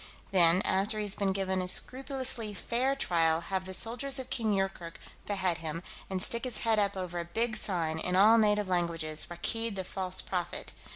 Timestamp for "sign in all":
7.55-8.39